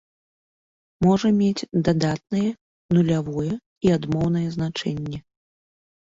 [1.05, 2.45] Можа мець дадатнае,
[2.97, 3.51] нулявое
[3.89, 5.17] і адмоўнае значэнне.